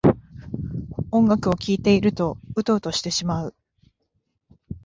[1.11, 3.55] 音楽を聴いているとウトウトしてしまう